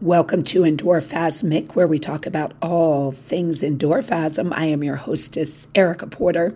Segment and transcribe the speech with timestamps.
[0.00, 4.52] Welcome to Endorphasmic, where we talk about all things endorphasm.
[4.52, 6.52] I am your hostess, Erica Porter.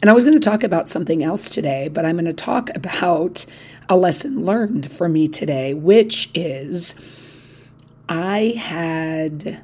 [0.00, 2.70] And I was going to talk about something else today, but I'm going to talk
[2.74, 3.46] about
[3.88, 7.70] a lesson learned for me today, which is
[8.08, 9.62] I had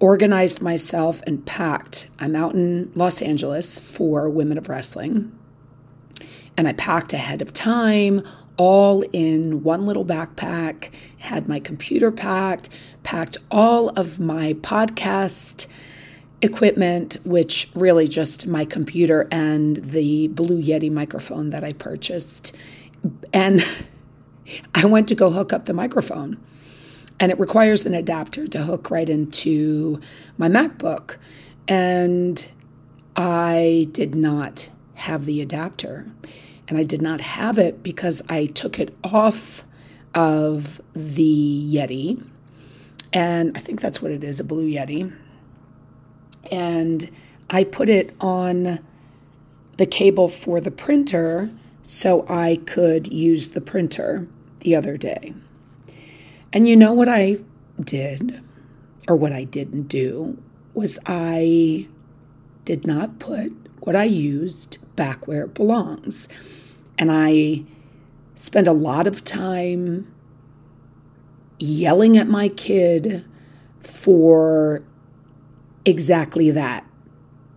[0.00, 2.10] organized myself and packed.
[2.18, 5.30] I'm out in Los Angeles for Women of Wrestling.
[6.56, 8.24] And I packed ahead of time
[8.60, 12.68] all in one little backpack, had my computer packed,
[13.02, 15.66] packed all of my podcast
[16.42, 22.54] equipment, which really just my computer and the Blue Yeti microphone that I purchased.
[23.32, 23.66] And
[24.74, 26.38] I went to go hook up the microphone.
[27.18, 30.02] And it requires an adapter to hook right into
[30.36, 31.16] my MacBook.
[31.66, 32.46] And
[33.16, 36.12] I did not have the adapter
[36.70, 39.64] and I did not have it because I took it off
[40.14, 42.24] of the Yeti.
[43.12, 45.12] And I think that's what it is a Blue Yeti.
[46.50, 47.10] And
[47.50, 48.78] I put it on
[49.78, 51.50] the cable for the printer
[51.82, 54.28] so I could use the printer
[54.60, 55.34] the other day.
[56.52, 57.38] And you know what I
[57.82, 58.40] did,
[59.08, 60.40] or what I didn't do,
[60.74, 61.88] was I
[62.64, 66.28] did not put what I used back where it belongs.
[67.00, 67.64] And I
[68.34, 70.06] spend a lot of time
[71.58, 73.24] yelling at my kid
[73.80, 74.84] for
[75.84, 76.84] exactly that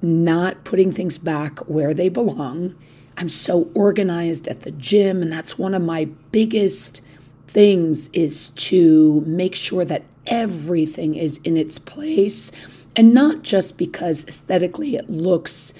[0.02, 2.76] not putting things back where they belong.
[3.18, 7.02] I'm so organized at the gym, and that's one of my biggest
[7.48, 12.52] things is to make sure that everything is in its place
[12.96, 15.74] and not just because aesthetically it looks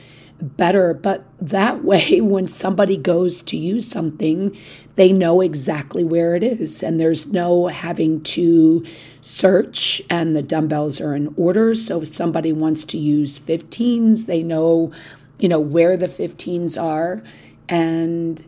[0.44, 0.94] better.
[0.94, 4.56] But that way, when somebody goes to use something,
[4.96, 6.84] they know exactly where it is.
[6.84, 8.86] And there's no having to
[9.22, 11.74] search, and the dumbbells are in order.
[11.74, 14.92] So if somebody wants to use 15s, they know,
[15.40, 17.24] you know, where the 15s are.
[17.70, 18.46] And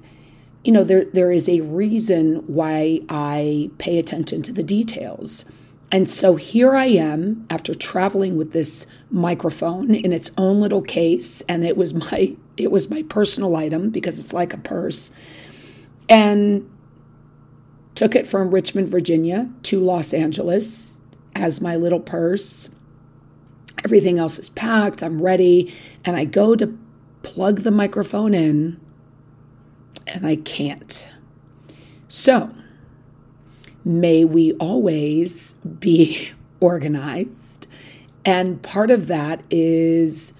[0.65, 5.45] you know, there there is a reason why I pay attention to the details.
[5.95, 11.39] And so here I am after traveling with this microphone in its own little case
[11.47, 15.13] and it was my it was my personal item because it's like a purse.
[16.09, 16.69] And
[17.95, 21.01] took it from Richmond, Virginia to Los Angeles
[21.33, 22.75] as my little purse.
[23.85, 25.73] Everything else is packed, I'm ready,
[26.03, 26.77] and I go to
[27.23, 28.81] plug the microphone in
[30.05, 31.09] and I can't.
[32.09, 32.53] So,
[33.85, 37.67] may we always be organized.
[38.25, 40.33] And part of that is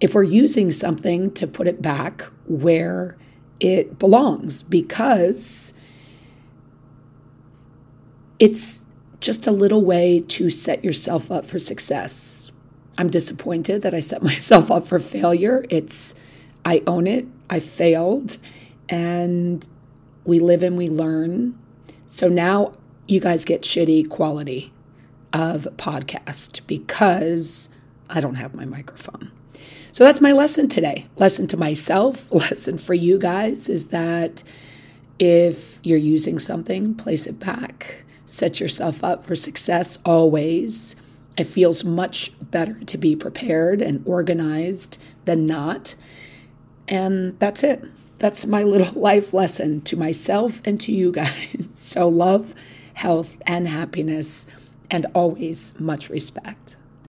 [0.00, 3.16] if we're using something to put it back where
[3.60, 5.72] it belongs, because
[8.40, 8.84] it's
[9.20, 12.50] just a little way to set yourself up for success.
[12.98, 15.64] I'm disappointed that I set myself up for failure.
[15.70, 16.16] It's,
[16.64, 18.38] I own it, I failed,
[18.88, 19.66] and
[20.24, 21.56] we live and we learn.
[22.14, 22.72] So now
[23.08, 24.70] you guys get shitty quality
[25.32, 27.70] of podcast because
[28.10, 29.32] I don't have my microphone.
[29.92, 31.06] So that's my lesson today.
[31.16, 34.42] Lesson to myself, lesson for you guys is that
[35.18, 38.04] if you're using something, place it back.
[38.26, 40.96] Set yourself up for success always.
[41.38, 45.94] It feels much better to be prepared and organized than not.
[46.86, 47.82] And that's it
[48.22, 51.61] that's my little life lesson to myself and to you guys.
[51.74, 52.54] So, love,
[52.94, 54.46] health, and happiness,
[54.90, 56.76] and always much respect.